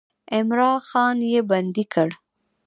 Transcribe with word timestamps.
عمرا 0.35 0.71
خان 0.87 1.17
یې 1.31 1.41
بندي 1.49 1.85
کړ. 1.93 2.09